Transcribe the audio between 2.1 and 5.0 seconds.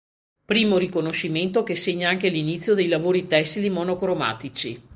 l'inizio dei lavori tessili monocromatici.